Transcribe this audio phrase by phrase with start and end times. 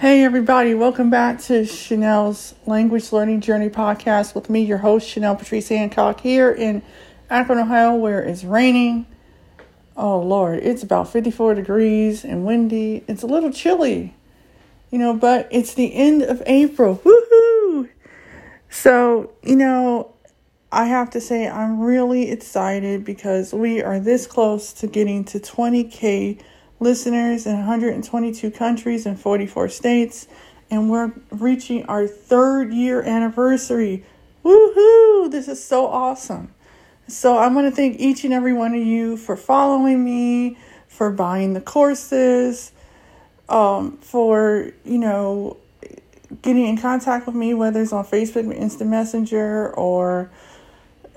[0.00, 5.38] Hey, everybody, welcome back to Chenelle's Language Learning Journey podcast with me, your host, Chenelle
[5.38, 6.82] Patrice Hancock, here in
[7.28, 9.04] Akron, Ohio, where it's raining.
[9.98, 13.04] Oh, Lord, it's about 54 degrees and windy.
[13.08, 14.16] It's a little chilly,
[14.90, 17.02] you know, but it's the end of April.
[17.04, 17.90] Woohoo!
[18.70, 20.14] So, you know,
[20.72, 25.38] I have to say, I'm really excited because we are this close to getting to
[25.38, 26.40] 20K
[26.80, 30.26] listeners in 122 countries and 44 states,
[30.70, 34.04] and we're reaching our third year anniversary.
[34.44, 35.30] Woohoo!
[35.30, 36.52] This is so awesome.
[37.06, 40.56] So, I want to thank each and every one of you for following me,
[40.88, 42.72] for buying the courses,
[43.48, 45.56] um, for, you know,
[46.42, 50.30] getting in contact with me, whether it's on Facebook, Instant Messenger, or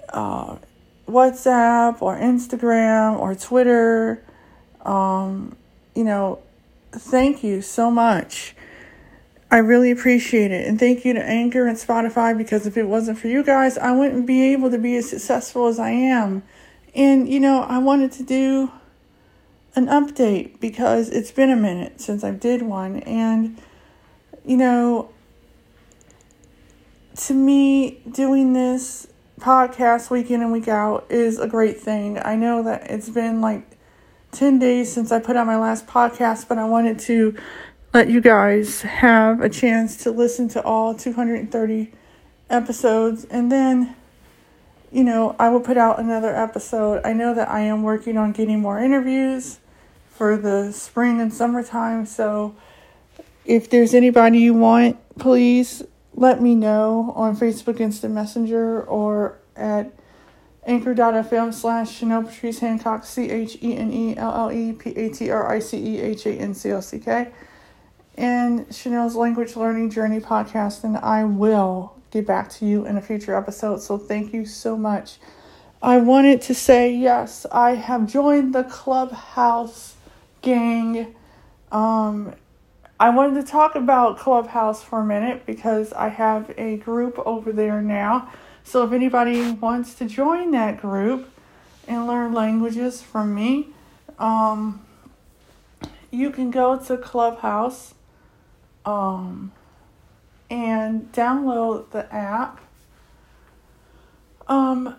[0.10, 0.58] uh,
[1.08, 4.24] WhatsApp, or Instagram, or Twitter
[4.84, 5.56] um,
[5.96, 6.40] you know,
[6.92, 8.56] thank you so much.
[9.50, 10.68] I really appreciate it.
[10.68, 13.92] And thank you to Anchor and Spotify because if it wasn't for you guys, I
[13.92, 16.44] wouldn't be able to be as successful as I am.
[16.96, 18.72] And, you know, I wanted to do
[19.76, 22.98] an update because it's been a minute since I did one.
[23.02, 23.62] And,
[24.44, 25.10] you know,
[27.18, 29.08] to me, doing this
[29.40, 32.18] podcast week in and week out is a great thing.
[32.18, 33.73] I know that it's been like
[34.34, 37.36] 10 days since I put out my last podcast, but I wanted to
[37.94, 41.92] let you guys have a chance to listen to all 230
[42.50, 43.26] episodes.
[43.26, 43.96] And then,
[44.92, 47.02] you know, I will put out another episode.
[47.06, 49.60] I know that I am working on getting more interviews
[50.10, 52.06] for the spring and summertime.
[52.06, 52.56] So
[53.46, 55.84] if there's anybody you want, please
[56.16, 59.92] let me know on Facebook Instant Messenger or at
[60.66, 65.10] anchor.fm slash Chenelle Patrice Hancock, C H E N E L L E P A
[65.10, 67.32] T R I C E H A N C O C K,
[68.18, 70.84] and Chenelle's Language Learning Journey podcast.
[70.84, 73.82] And I will get back to you in a future episode.
[73.82, 75.18] So thank you so much.
[75.82, 79.96] I wanted to say yes, I have joined the Clubhouse
[80.42, 81.14] gang.
[81.72, 82.34] Um,
[83.00, 87.52] I wanted to talk about Clubhouse for a minute because I have a group over
[87.52, 88.32] there now
[88.64, 91.30] so if anybody wants to join that group
[91.88, 93.70] and learn languages from me,
[94.20, 94.82] um,
[96.12, 97.94] you can go to Clubhouse
[98.86, 99.52] um,
[100.50, 102.62] and download the app.
[104.48, 104.96] Um,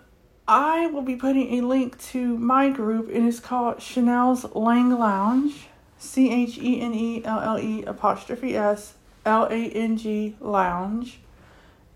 [0.47, 3.09] I will be putting a link to my group.
[3.09, 5.67] It is called Chenelle's Lang Lounge.
[5.97, 8.93] C H E N E L L E apostrophe S
[9.25, 11.19] L A N G Lounge.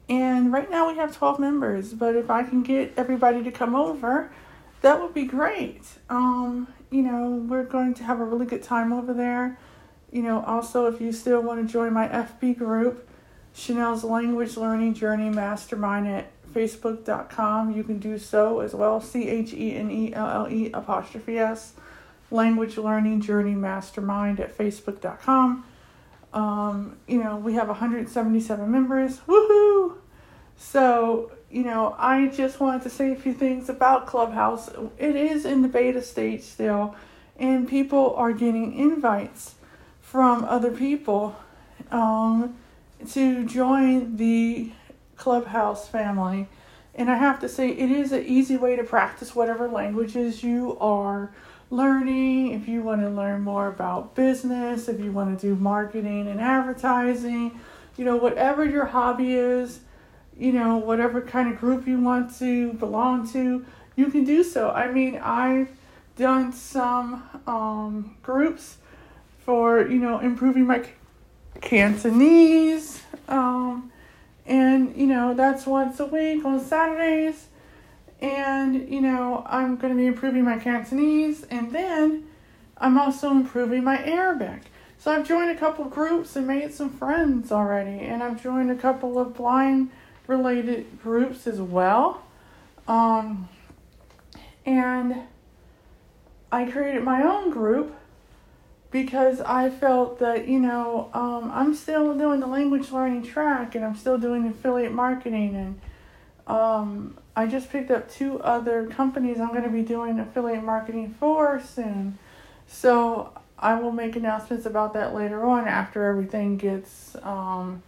[0.10, 3.76] And right now we have 12 members, but if I can get everybody to come
[3.76, 4.32] over,
[4.82, 5.84] that would be great.
[6.10, 9.60] Um, you know, we're going to have a really good time over there.
[10.12, 13.08] You know, also, if you still want to join my FB group,
[13.56, 19.00] Chenelle's Language Learning Journey Mastermind at facebook.com, you can do so as well.
[19.02, 21.74] C H E N E L L E apostrophe S,
[22.32, 25.66] Language Learning Journey Mastermind at facebook.com.
[26.34, 29.20] Um, you know, we have 177 members.
[29.28, 29.99] Woohoo!
[30.60, 34.70] So, you know, I just wanted to say a few things about Clubhouse.
[34.98, 36.96] It is in the beta stage still,
[37.38, 39.56] and people are getting invites
[40.02, 41.38] from other people
[41.92, 42.58] um,
[43.12, 44.72] to join the
[45.16, 46.50] Clubhouse family.
[46.94, 50.78] And I have to say, it is an easy way to practice whatever languages you
[50.80, 51.32] are
[51.72, 56.28] learning, if you want to learn more about business, if you want to do marketing
[56.28, 57.58] and advertising,
[57.96, 59.80] you know, whatever your hobby is,
[60.40, 64.72] you know, whatever kind of group you want to belong to, you can do so.
[64.72, 65.70] I mean, I've
[66.16, 68.78] done some um, groups
[69.46, 70.84] for, you know, improving my
[71.62, 73.02] Cantonese.
[73.28, 73.92] Um,
[74.46, 77.50] and, you know, that's once a week on Saturdays
[78.22, 82.28] and you know I'm going to be improving my Cantonese, and then
[82.78, 84.64] I'm also improving my Arabic.
[84.98, 88.76] So I've joined a couple groups and made some friends already, and I've joined a
[88.76, 89.92] couple of blind
[90.30, 92.22] related groups as well.
[92.88, 93.50] Um,
[94.66, 95.24] and
[96.52, 97.96] I created my own group
[98.92, 103.84] because I felt that, you know, um, I'm still doing the language learning track and
[103.84, 105.82] I'm still doing affiliate marketing and
[106.48, 111.16] um, I just picked up two other companies I'm going to be doing affiliate marketing
[111.20, 112.18] for soon.
[112.68, 117.84] So I will make announcements about that later on after everything gets um,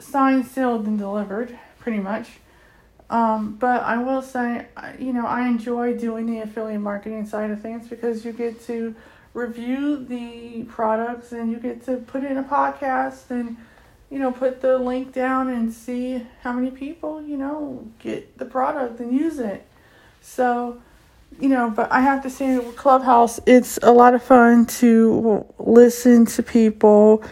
[0.00, 2.28] signed, sealed, and delivered, pretty much.
[3.08, 4.66] Um, but I will say,
[4.98, 8.94] you know, I enjoy doing the affiliate marketing side of things because you get to
[9.34, 13.56] review the products and you get to put in a podcast and
[14.10, 18.44] you know put the link down and see how many people you know get the
[18.44, 19.64] product and use it
[20.20, 20.80] so
[21.38, 26.26] you know but i have to say clubhouse it's a lot of fun to listen
[26.26, 27.22] to people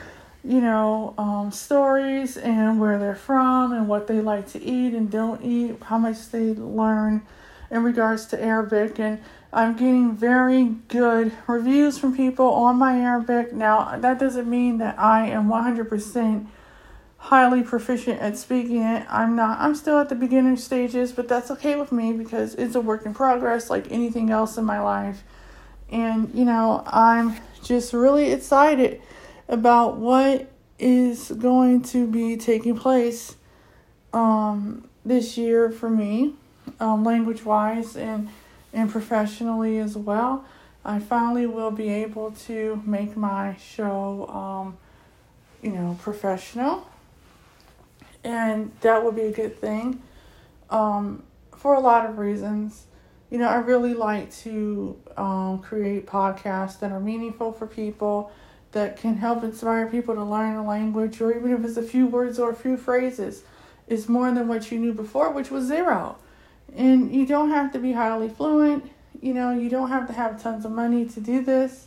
[0.48, 5.10] you know um, stories and where they're from and what they like to eat and
[5.10, 7.22] don't eat how much they learn
[7.70, 9.20] in regards to arabic and
[9.52, 13.52] I'm getting very good reviews from people on my Arabic.
[13.52, 16.46] Now, that doesn't mean that I am 100%
[17.16, 19.06] highly proficient at speaking it.
[19.08, 19.58] I'm not.
[19.58, 23.06] I'm still at the beginner stages, but that's okay with me because it's a work
[23.06, 25.24] in progress like anything else in my life.
[25.90, 29.00] And, you know, I'm just really excited
[29.48, 33.36] about what is going to be taking place
[34.12, 36.34] um, this year for me,
[36.80, 38.28] um, language wise and
[38.72, 40.44] and professionally as well.
[40.84, 44.76] I finally will be able to make my show, um,
[45.62, 46.86] you know, professional,
[48.22, 50.02] and that will be a good thing
[50.70, 51.22] um,
[51.56, 52.86] for a lot of reasons.
[53.30, 58.32] You know, I really like to um, create podcasts that are meaningful for people,
[58.72, 62.06] that can help inspire people to learn a language, or even if it's a few
[62.06, 63.42] words or a few phrases,
[63.86, 66.16] is more than what you knew before, which was zero.
[66.76, 68.90] And you don't have to be highly fluent.
[69.22, 71.86] You know, you don't have to have tons of money to do this.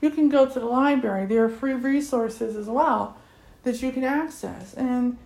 [0.00, 1.26] You can go to the library.
[1.26, 3.16] There are free resources as well
[3.62, 4.74] that you can access.
[4.74, 5.16] And,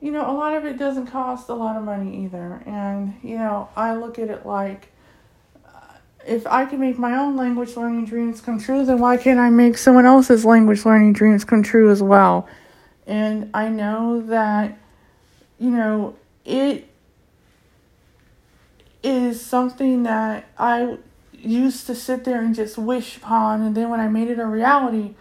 [0.00, 2.62] you know, a lot of it doesn't cost a lot of money either.
[2.64, 4.88] And, you know, I look at it like
[6.26, 9.50] if I can make my own language learning dreams come true, then why can't I
[9.50, 12.48] make someone else's language learning dreams come true as well?
[13.06, 14.78] And I know that,
[15.58, 16.88] you know, it
[19.02, 20.98] is something that I
[21.32, 23.62] used to sit there and just wish upon.
[23.62, 25.14] And then when I made it a reality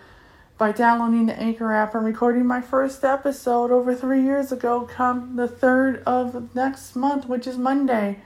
[0.58, 5.36] by downloading the Anchor app and recording my first episode over three years ago, come
[5.36, 8.20] the third of next month, which is Monday,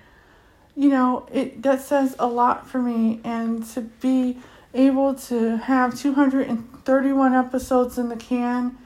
[0.75, 3.21] you know, it that says a lot for me.
[3.23, 4.37] And to be
[4.73, 8.77] able to have 231 episodes in the can.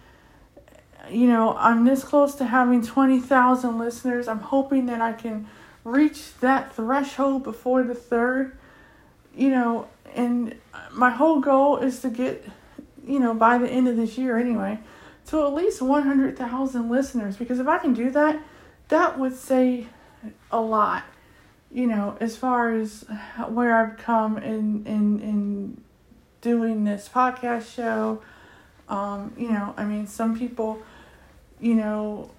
[1.09, 4.27] You know, I'm this close to having 20,000 listeners.
[4.27, 5.47] I'm hoping that I can
[5.83, 8.57] reach that threshold before the third,
[9.35, 10.55] you know, and
[10.91, 12.45] my whole goal is to get,
[13.07, 14.79] you know, by the end of this year anyway,
[15.27, 18.41] to at least 100,000 listeners because if I can do that,
[18.89, 19.87] that would say
[20.51, 21.03] a lot,
[21.71, 23.05] you know, as far as
[23.47, 25.81] where I've come in in in
[26.41, 28.21] doing this podcast show.
[28.87, 30.81] Um, you know, I mean, some people,
[31.59, 32.31] you know,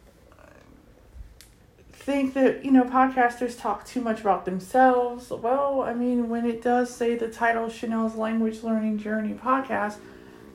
[1.92, 5.30] think that you know podcasters talk too much about themselves.
[5.30, 9.98] Well, I mean, when it does say the title Chenelle's Language Learning Journey podcast,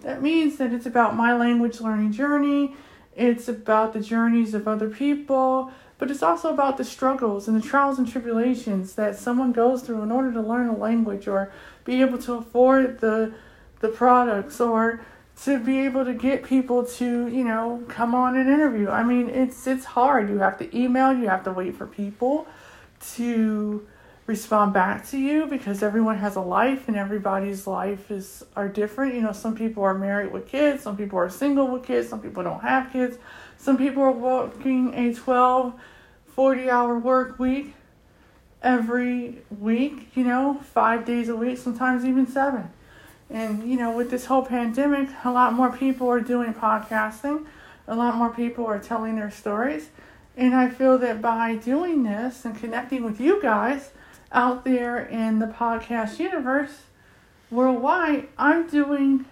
[0.01, 2.75] that means that it's about my language learning journey.
[3.15, 7.65] It's about the journeys of other people, but it's also about the struggles and the
[7.65, 11.51] trials and tribulations that someone goes through in order to learn a language or
[11.85, 13.33] be able to afford the
[13.79, 15.01] the products or
[15.43, 18.89] to be able to get people to you know come on an interview.
[18.89, 20.29] I mean it's it's hard.
[20.29, 22.47] You have to email you have to wait for people
[23.15, 23.85] to
[24.27, 29.13] respond back to you because everyone has a life and everybody's life is are different.
[29.13, 32.21] You know some people are married with kids some people are single with kids some
[32.21, 33.17] people don't have kids.
[33.57, 35.73] Some people are working a 12
[36.27, 37.73] 40 hour work week
[38.61, 42.69] every week you know five days a week sometimes even seven.
[43.29, 47.45] And, you know, with this whole pandemic, a lot more people are doing podcasting,
[47.87, 49.89] a lot more people are telling their stories.
[50.37, 53.91] And I feel that by doing this and connecting with you guys
[54.31, 56.83] out there in the podcast universe
[57.51, 59.25] worldwide, I'm doing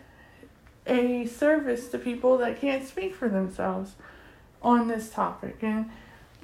[0.86, 3.94] a service to people that can't speak for themselves
[4.62, 5.58] on this topic.
[5.62, 5.90] And,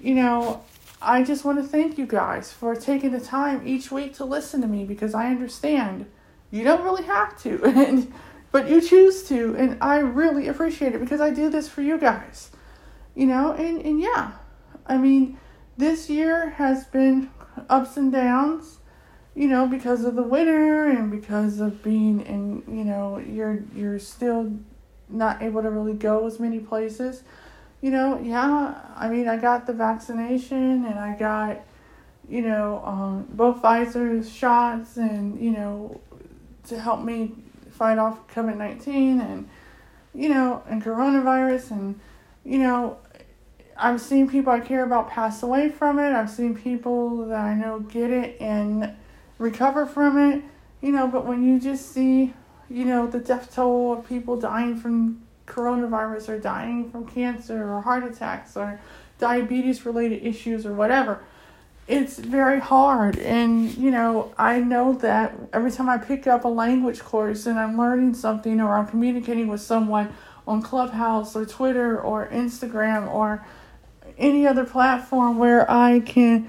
[0.01, 0.63] you know,
[1.01, 4.61] I just want to thank you guys for taking the time each week to listen
[4.61, 6.05] to me because I understand
[6.51, 8.13] you don't really have to, and
[8.51, 11.97] but you choose to, and I really appreciate it because I do this for you
[11.97, 12.49] guys.
[13.15, 14.31] You know, and, and yeah.
[14.85, 15.37] I mean,
[15.77, 17.29] this year has been
[17.69, 18.79] ups and downs,
[19.35, 23.99] you know, because of the winter and because of being in, you know, you're you're
[23.99, 24.51] still
[25.09, 27.23] not able to really go as many places.
[27.81, 31.61] You know, yeah, I mean, I got the vaccination and I got,
[32.27, 36.01] you know, um, both Pfizer shots and, you know,
[36.67, 37.35] to help me
[37.71, 39.49] fight off COVID 19 and,
[40.13, 41.71] you know, and coronavirus.
[41.71, 41.99] And,
[42.43, 42.97] you know,
[43.79, 46.11] I've seen people I care about pass away from it.
[46.11, 48.93] I've seen people that I know get it and
[49.37, 50.43] recover from it,
[50.81, 52.33] you know, but when you just see,
[52.69, 57.81] you know, the death toll of people dying from coronavirus or dying from cancer or
[57.81, 58.79] heart attacks or
[59.17, 61.23] diabetes related issues or whatever.
[61.87, 63.17] It's very hard.
[63.17, 67.57] And, you know, I know that every time I pick up a language course and
[67.57, 70.13] I'm learning something or I'm communicating with someone
[70.47, 73.43] on Clubhouse or Twitter or Instagram or
[74.19, 76.47] any other platform where I can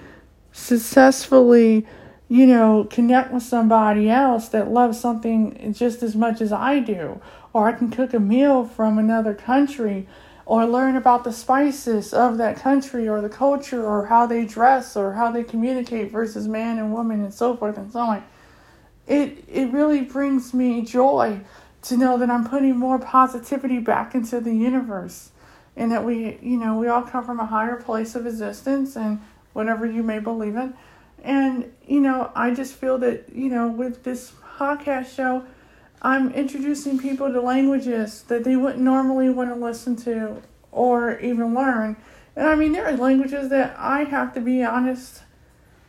[0.52, 1.86] successfully
[2.30, 7.20] you know, connect with somebody else that loves something just as much as I do.
[7.52, 10.06] Or I can cook a meal from another country
[10.46, 14.96] or learn about the spices of that country or the culture or how they dress
[14.96, 18.24] or how they communicate versus man and woman and so forth and so on.
[19.08, 21.40] It it really brings me joy
[21.82, 25.30] to know that I'm putting more positivity back into the universe
[25.76, 29.20] and that we, you know, we all come from a higher place of existence and
[29.52, 30.74] whatever you may believe in
[31.22, 35.44] and, you know, I just feel that, you know, with this podcast show,
[36.02, 41.54] I'm introducing people to languages that they wouldn't normally want to listen to or even
[41.54, 41.96] learn.
[42.36, 45.22] And I mean, there are languages that I have to be honest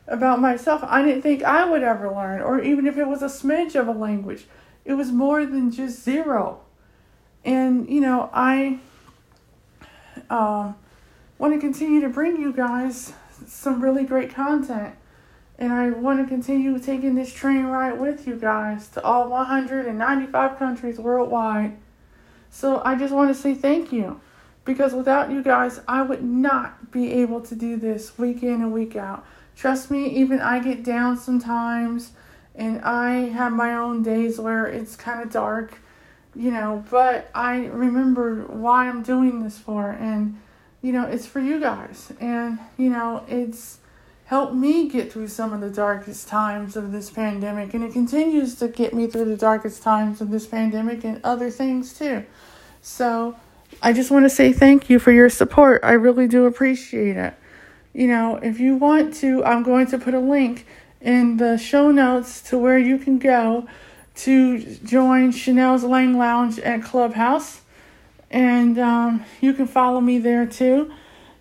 [0.07, 0.81] about myself.
[0.83, 3.87] I didn't think I would ever learn, or even if it was a smidge of
[3.87, 4.47] a language,
[4.83, 6.59] it was more than just zero.
[7.45, 8.79] And, you know, I
[10.29, 10.75] um,
[11.37, 13.13] want to continue to bring you guys
[13.47, 14.95] some really great content.
[15.57, 20.57] And I want to continue taking this train ride with you guys to all 195
[20.57, 21.77] countries worldwide.
[22.49, 24.19] So I just want to say thank you.
[24.63, 28.71] Because without you guys, I would not be able to do this week in and
[28.71, 29.25] week out.
[29.55, 32.11] Trust me, even I get down sometimes
[32.55, 35.79] and I have my own days where it's kind of dark,
[36.35, 39.89] you know, but I remember why I'm doing this for.
[39.91, 40.39] And,
[40.81, 42.11] you know, it's for you guys.
[42.19, 43.79] And, you know, it's
[44.25, 48.55] helped me get through some of the darkest times of this pandemic, and it continues
[48.55, 52.25] to get me through the darkest times of this pandemic and other things too.
[52.81, 53.35] So,
[53.81, 55.81] I just want to say thank you for your support.
[55.83, 57.33] I really do appreciate it.
[57.93, 60.65] You know, if you want to, I'm going to put a link
[61.01, 63.67] in the show notes to where you can go
[64.15, 67.61] to join Chenelle's Lang Lounge at Clubhouse.
[68.29, 70.91] And um, you can follow me there too.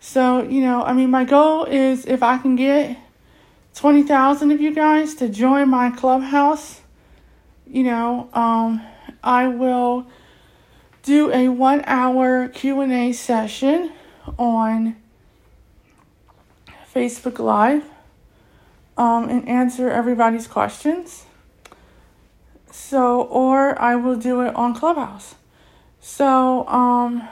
[0.00, 2.96] So, you know, I mean, my goal is if I can get
[3.74, 6.80] 20,000 of you guys to join my clubhouse,
[7.66, 8.82] you know, um,
[9.22, 10.06] I will
[11.02, 13.92] do a one hour Q&A session
[14.38, 14.96] on
[16.94, 17.84] Facebook Live
[18.96, 21.24] um, and answer everybody's questions.
[22.70, 25.34] So, or I will do it on Clubhouse.
[26.00, 27.28] So, um,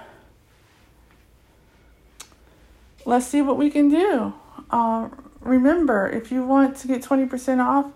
[3.04, 4.34] let's see what we can do.
[4.70, 5.08] Uh,
[5.40, 7.92] remember, if you want to get 20% off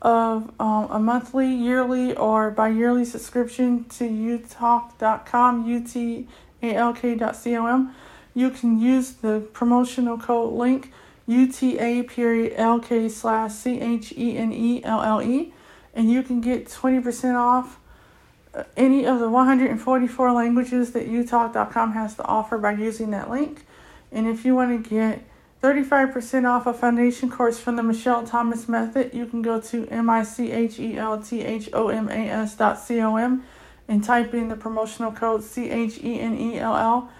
[0.00, 5.66] of um, a monthly, yearly, or bi yearly subscription to utalk.com,
[6.62, 7.94] utalk.com,
[8.34, 10.92] you can use the promotional code link
[11.26, 15.52] UTA period LK slash C H E N E L L E,
[15.98, 17.78] and you can get 20% off
[18.54, 23.66] uh, any of the 144 languages that utalk.com has to offer by using that link.
[24.12, 25.24] And if you want to get
[25.60, 32.54] 35% off a foundation course from the Michel Thomas Method, you can go to M-I-C-H-E-L-T-H-O-M-A-S
[32.54, 33.44] dot C-O-M
[33.88, 37.10] and type in the promotional code C-H-E-N-E-L-L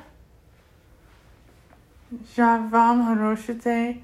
[2.14, 4.02] Javam Haroshite.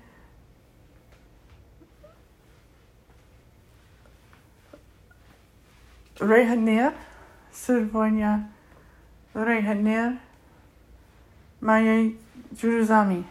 [6.20, 6.92] Rehanir,
[7.52, 8.48] Sylwania
[9.34, 10.18] Rehanir,
[11.60, 12.12] Maya
[12.54, 13.24] Juruzami.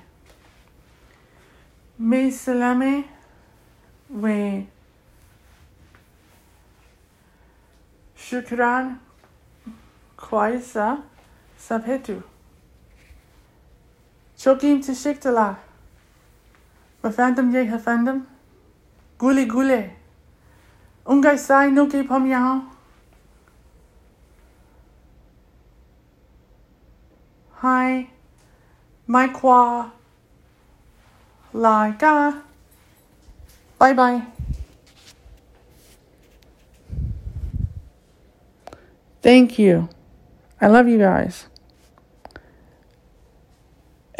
[1.99, 3.05] Mesalame
[4.09, 4.67] we
[8.17, 8.99] shukran
[10.17, 11.03] kwaisa
[11.57, 12.30] sabhetu.
[14.41, 15.55] Chokim tishiktala.
[17.03, 18.25] Bafandam ye hafandam.
[19.19, 19.91] Gule gule.
[21.05, 22.65] Ungai sai no ke pamyao.
[27.61, 28.09] Hi.
[29.05, 29.91] My qua.
[31.53, 32.41] La ga.
[33.77, 34.21] Bye bye.
[39.21, 39.87] Thank you.
[40.59, 41.50] I love you guys.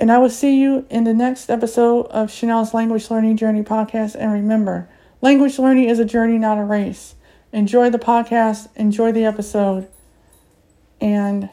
[0.02, 4.16] And I will see you in the next episode of Chenelle's Language Learning Journey podcast.
[4.16, 4.90] And remember,
[5.22, 7.14] language learning is a journey, not a race.
[7.54, 9.88] Enjoy the podcast, enjoy the episode,
[11.00, 11.52] and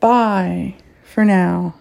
[0.00, 1.74] bye for now.